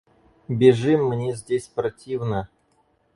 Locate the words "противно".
1.67-2.49